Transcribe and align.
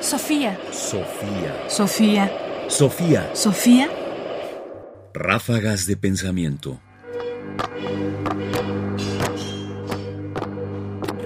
Sofía. 0.00 0.58
Sofía. 0.72 1.68
Sofía. 1.68 2.32
Sofía. 2.68 3.34
Sofía. 3.34 3.88
Ráfagas 5.12 5.86
de 5.86 5.96
pensamiento. 5.98 6.80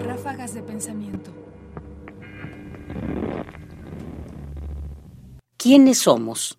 Ráfagas 0.05 0.55
de 0.55 0.63
pensamiento. 0.63 1.31
¿Quiénes 5.57 5.99
somos? 5.99 6.59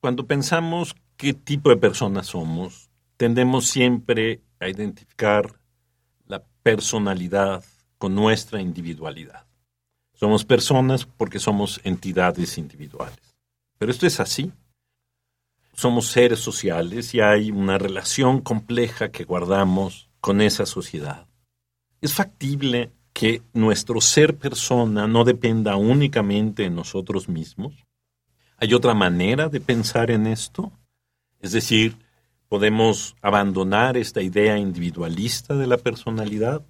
Cuando 0.00 0.26
pensamos 0.26 0.96
qué 1.18 1.34
tipo 1.34 1.68
de 1.68 1.76
personas 1.76 2.28
somos, 2.28 2.90
tendemos 3.18 3.68
siempre 3.68 4.42
a 4.60 4.68
identificar 4.70 5.60
la 6.26 6.42
personalidad 6.62 7.62
con 7.98 8.14
nuestra 8.14 8.62
individualidad. 8.62 9.45
Somos 10.16 10.44
personas 10.44 11.04
porque 11.04 11.38
somos 11.38 11.80
entidades 11.84 12.56
individuales. 12.58 13.36
Pero 13.78 13.92
esto 13.92 14.06
es 14.06 14.18
así. 14.18 14.50
Somos 15.74 16.06
seres 16.06 16.40
sociales 16.40 17.14
y 17.14 17.20
hay 17.20 17.50
una 17.50 17.76
relación 17.76 18.40
compleja 18.40 19.10
que 19.10 19.24
guardamos 19.24 20.08
con 20.20 20.40
esa 20.40 20.64
sociedad. 20.64 21.26
Es 22.00 22.14
factible 22.14 22.90
que 23.12 23.42
nuestro 23.52 24.00
ser 24.00 24.36
persona 24.36 25.06
no 25.06 25.24
dependa 25.24 25.76
únicamente 25.76 26.62
de 26.62 26.70
nosotros 26.70 27.28
mismos. 27.28 27.74
¿Hay 28.56 28.72
otra 28.72 28.94
manera 28.94 29.50
de 29.50 29.60
pensar 29.60 30.10
en 30.10 30.26
esto? 30.26 30.72
Es 31.40 31.52
decir, 31.52 31.96
¿podemos 32.48 33.16
abandonar 33.20 33.98
esta 33.98 34.22
idea 34.22 34.56
individualista 34.56 35.54
de 35.54 35.66
la 35.66 35.76
personalidad? 35.76 36.62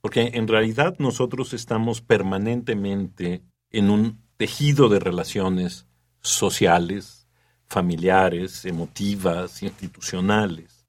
Porque 0.00 0.32
en 0.34 0.46
realidad 0.48 0.96
nosotros 0.98 1.52
estamos 1.52 2.00
permanentemente 2.00 3.42
en 3.70 3.90
un 3.90 4.22
tejido 4.36 4.88
de 4.88 5.00
relaciones 5.00 5.86
sociales, 6.20 7.28
familiares, 7.66 8.64
emotivas, 8.64 9.62
institucionales, 9.62 10.86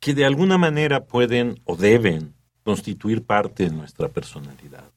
que 0.00 0.14
de 0.14 0.24
alguna 0.24 0.58
manera 0.58 1.06
pueden 1.06 1.60
o 1.64 1.76
deben 1.76 2.34
constituir 2.64 3.24
parte 3.24 3.64
de 3.64 3.70
nuestra 3.70 4.08
personalidad. 4.08 4.90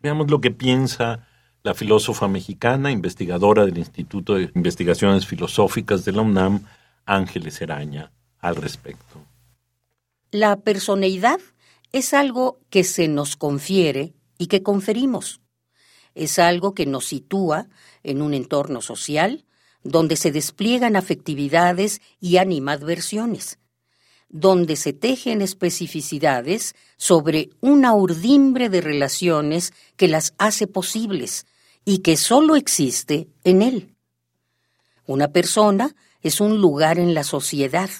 Veamos 0.00 0.30
lo 0.30 0.40
que 0.40 0.50
piensa 0.50 1.26
la 1.62 1.74
filósofa 1.74 2.26
mexicana, 2.26 2.90
investigadora 2.90 3.66
del 3.66 3.78
Instituto 3.78 4.34
de 4.34 4.50
Investigaciones 4.54 5.26
Filosóficas 5.26 6.04
de 6.04 6.12
la 6.12 6.22
UNAM, 6.22 6.64
Ángeles 7.04 7.60
Eraña, 7.60 8.12
al 8.38 8.56
respecto. 8.56 9.22
La 10.30 10.56
personalidad 10.56 11.38
es 11.92 12.14
algo 12.14 12.60
que 12.70 12.84
se 12.84 13.08
nos 13.08 13.36
confiere 13.36 14.14
y 14.38 14.46
que 14.46 14.62
conferimos. 14.62 15.40
Es 16.14 16.38
algo 16.38 16.74
que 16.74 16.86
nos 16.86 17.06
sitúa 17.06 17.68
en 18.02 18.22
un 18.22 18.34
entorno 18.34 18.82
social 18.82 19.44
donde 19.82 20.16
se 20.16 20.30
despliegan 20.30 20.96
afectividades 20.96 22.00
y 22.20 22.36
animadversiones, 22.36 23.58
donde 24.28 24.76
se 24.76 24.92
tejen 24.92 25.42
especificidades 25.42 26.74
sobre 26.96 27.50
una 27.60 27.94
urdimbre 27.94 28.68
de 28.68 28.80
relaciones 28.80 29.72
que 29.96 30.08
las 30.08 30.34
hace 30.38 30.66
posibles 30.66 31.46
y 31.84 31.98
que 31.98 32.16
sólo 32.16 32.56
existe 32.56 33.28
en 33.42 33.62
él. 33.62 33.94
Una 35.06 35.28
persona 35.28 35.96
es 36.22 36.40
un 36.40 36.60
lugar 36.60 36.98
en 36.98 37.14
la 37.14 37.24
sociedad, 37.24 37.90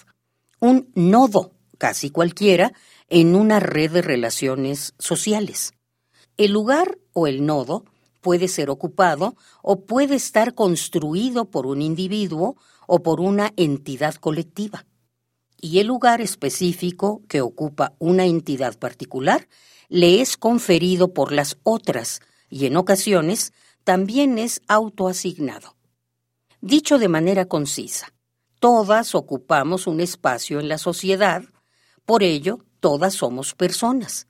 un 0.60 0.90
nodo, 0.94 1.52
casi 1.78 2.10
cualquiera, 2.10 2.72
en 3.10 3.34
una 3.34 3.58
red 3.58 3.90
de 3.90 4.02
relaciones 4.02 4.94
sociales. 4.98 5.74
El 6.36 6.52
lugar 6.52 6.98
o 7.12 7.26
el 7.26 7.44
nodo 7.44 7.84
puede 8.20 8.48
ser 8.48 8.70
ocupado 8.70 9.34
o 9.62 9.84
puede 9.84 10.14
estar 10.14 10.54
construido 10.54 11.50
por 11.50 11.66
un 11.66 11.82
individuo 11.82 12.56
o 12.86 13.02
por 13.02 13.20
una 13.20 13.52
entidad 13.56 14.14
colectiva. 14.14 14.86
Y 15.60 15.80
el 15.80 15.88
lugar 15.88 16.20
específico 16.20 17.22
que 17.28 17.40
ocupa 17.40 17.94
una 17.98 18.24
entidad 18.24 18.78
particular 18.78 19.48
le 19.88 20.20
es 20.20 20.36
conferido 20.36 21.12
por 21.12 21.32
las 21.32 21.58
otras 21.64 22.20
y 22.48 22.66
en 22.66 22.76
ocasiones 22.76 23.52
también 23.82 24.38
es 24.38 24.62
autoasignado. 24.68 25.76
Dicho 26.60 26.98
de 26.98 27.08
manera 27.08 27.46
concisa, 27.46 28.12
todas 28.60 29.14
ocupamos 29.14 29.86
un 29.86 30.00
espacio 30.00 30.60
en 30.60 30.68
la 30.68 30.78
sociedad, 30.78 31.42
por 32.04 32.22
ello 32.22 32.60
todas 32.80 33.14
somos 33.14 33.54
personas. 33.54 34.26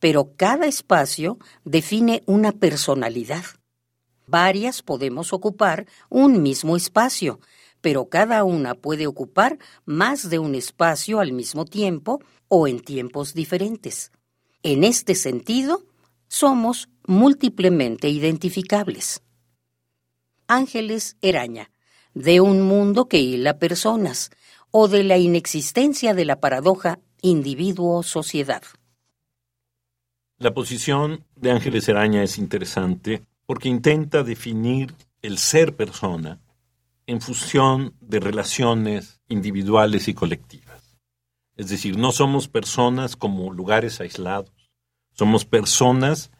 Pero 0.00 0.32
cada 0.36 0.66
espacio 0.66 1.38
define 1.64 2.22
una 2.26 2.52
personalidad. 2.52 3.44
Varias 4.26 4.82
podemos 4.82 5.32
ocupar 5.32 5.86
un 6.08 6.42
mismo 6.42 6.76
espacio, 6.76 7.40
pero 7.80 8.08
cada 8.08 8.42
una 8.44 8.74
puede 8.74 9.06
ocupar 9.06 9.58
más 9.84 10.28
de 10.28 10.38
un 10.38 10.54
espacio 10.54 11.20
al 11.20 11.32
mismo 11.32 11.64
tiempo 11.64 12.20
o 12.48 12.66
en 12.66 12.80
tiempos 12.80 13.34
diferentes. 13.34 14.10
En 14.62 14.82
este 14.82 15.14
sentido, 15.14 15.84
somos 16.28 16.88
múltiplemente 17.06 18.08
identificables. 18.08 19.22
Ángeles 20.48 21.16
Eraña, 21.22 21.70
de 22.14 22.40
un 22.40 22.62
mundo 22.62 23.08
que 23.08 23.20
hila 23.20 23.58
personas, 23.58 24.30
o 24.70 24.88
de 24.88 25.04
la 25.04 25.18
inexistencia 25.18 26.14
de 26.14 26.24
la 26.24 26.40
paradoja 26.40 26.98
individuo-sociedad. 27.26 28.62
La 30.38 30.54
posición 30.54 31.24
de 31.34 31.50
Ángeles 31.50 31.88
Eraña 31.88 32.22
es 32.22 32.38
interesante 32.38 33.22
porque 33.46 33.68
intenta 33.68 34.22
definir 34.22 34.94
el 35.22 35.38
ser 35.38 35.74
persona 35.74 36.40
en 37.06 37.20
función 37.20 37.94
de 38.00 38.20
relaciones 38.20 39.20
individuales 39.28 40.06
y 40.06 40.14
colectivas. 40.14 40.98
Es 41.56 41.68
decir, 41.68 41.98
no 41.98 42.12
somos 42.12 42.46
personas 42.46 43.16
como 43.16 43.52
lugares 43.52 44.00
aislados, 44.00 44.70
somos 45.12 45.44
personas 45.44 46.30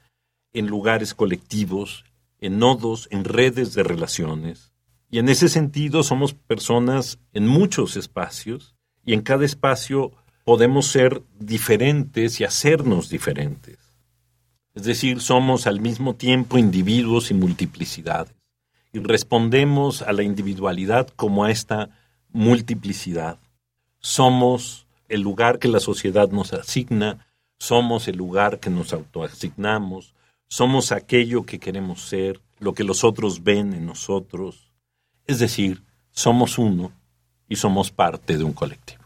en 0.53 0.69
lugares 0.69 1.15
colectivos, 1.15 2.05
en 2.39 2.61
nodos, 2.61 3.09
en 3.11 3.25
redes 3.25 3.75
de 3.75 3.83
relaciones. 3.83 4.73
Y 5.11 5.19
en 5.19 5.29
ese 5.29 5.49
sentido 5.49 6.05
somos 6.05 6.35
personas 6.35 7.19
en 7.33 7.49
muchos 7.49 7.97
espacios 7.97 8.77
y 9.05 9.15
en 9.15 9.23
cada 9.23 9.45
espacio 9.45 10.13
podemos 10.47 10.87
ser 10.87 11.23
diferentes 11.41 12.39
y 12.41 12.45
hacernos 12.45 13.11
diferentes. 13.11 13.79
Es 14.75 14.85
decir, 14.85 15.21
somos 15.21 15.67
al 15.67 15.81
mismo 15.81 16.15
tiempo 16.15 16.57
individuos 16.57 17.33
y 17.33 17.35
multiplicidades. 17.35 18.33
Y 18.93 19.01
respondemos 19.01 20.03
a 20.03 20.13
la 20.13 20.23
individualidad 20.23 21.09
como 21.17 21.43
a 21.43 21.51
esta 21.51 21.91
multiplicidad. 22.31 23.39
Somos 23.99 24.87
el 25.09 25.23
lugar 25.23 25.59
que 25.59 25.67
la 25.67 25.81
sociedad 25.81 26.29
nos 26.31 26.53
asigna, 26.53 27.27
somos 27.59 28.07
el 28.07 28.17
lugar 28.17 28.61
que 28.61 28.71
nos 28.71 28.93
autoasignamos, 28.93 30.15
somos 30.47 30.93
aquello 30.93 31.45
que 31.45 31.59
queremos 31.59 32.03
ser, 32.03 32.41
lo 32.61 32.73
que 32.73 32.85
los 32.85 33.03
otros 33.03 33.43
ven 33.43 33.73
en 33.73 33.85
nosotros. 33.85 34.71
Es 35.27 35.41
decir, 35.41 35.83
somos 36.13 36.57
uno 36.57 36.93
y 37.49 37.57
somos 37.57 37.91
parte 37.91 38.39
de 38.39 38.45
un 38.45 38.53
colectivo. 38.53 39.06